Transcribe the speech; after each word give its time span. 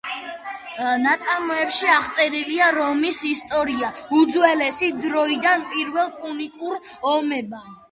ნაშრომში 1.01 1.89
აღწერილია 1.95 2.71
რომის 2.77 3.21
ისტორია 3.33 3.93
უძველესი 4.23 4.91
დროიდან 5.05 5.69
პირველ 5.77 6.13
პუნიკურ 6.19 6.83
ომამდე. 7.15 7.65